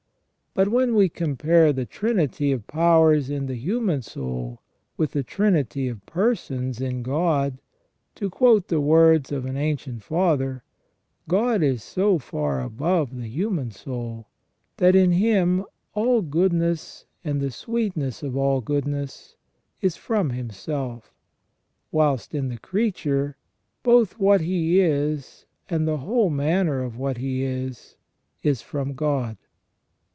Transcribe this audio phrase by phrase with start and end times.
[0.53, 4.59] But when we compare the trinity of powers in the human soul
[4.97, 7.61] with the Trinity of Persons in God,
[8.15, 13.71] to quote the words of an ancient Father:*' God is so far above the human
[13.71, 14.27] soul,
[14.75, 19.37] that in Him all goodness and the sweetness of all goodness
[19.79, 21.13] is from Him self;
[21.93, 23.37] whilst in the creature,
[23.83, 27.95] both what he is and the whole manner of what he is,
[28.43, 29.37] is from God